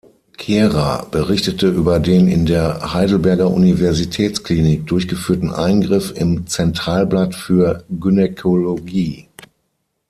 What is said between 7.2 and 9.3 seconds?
für Gynäkologie“.